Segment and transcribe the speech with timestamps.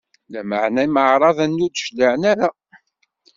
[0.31, 2.49] Lameɛna imeɛraḍen-nni ur d-cliɛen ara.